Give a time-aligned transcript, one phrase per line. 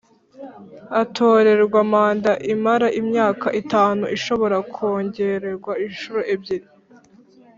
[1.01, 6.67] Atorerwa manda imara imyaka itanu ishobora kongererwa inshuro ebyiri